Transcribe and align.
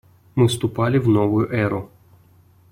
Мы 0.33 0.47
вступали 0.47 0.97
в 0.97 1.07
новую 1.07 1.47
эру. 1.55 1.91